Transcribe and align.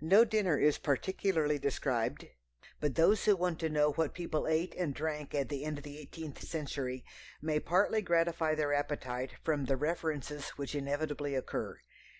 No 0.00 0.24
dinner 0.24 0.58
is 0.58 0.76
particularly 0.76 1.56
described, 1.56 2.26
but 2.80 2.96
those 2.96 3.24
who 3.26 3.36
want 3.36 3.60
to 3.60 3.68
know 3.70 3.92
what 3.92 4.12
people 4.12 4.48
ate 4.48 4.74
and 4.74 4.92
drank 4.92 5.36
at 5.36 5.48
the 5.50 5.64
end 5.64 5.78
of 5.78 5.84
the 5.84 5.98
eighteenth 5.98 6.42
century 6.42 7.04
may 7.40 7.60
partly 7.60 8.02
gratify 8.02 8.56
their 8.56 8.74
appetite 8.74 9.34
from 9.44 9.66
the 9.66 9.76
references 9.76 10.48
which 10.56 10.74
inevitably 10.74 11.36
occur. 11.36 11.78